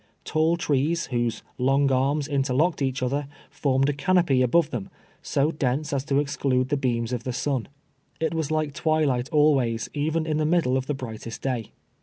[0.23, 4.89] Tall trees, whose long arms interlocked each other, formed a canopy above them,
[5.21, 7.67] so dense as to exclude the beams of the sun.
[8.19, 11.69] It was like twilight always, even in the middle of the brightest day.